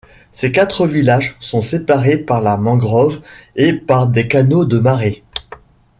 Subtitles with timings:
[0.31, 3.21] Ces quatre villages sont séparés par la mangrove
[3.55, 5.23] et par des canaux de marée.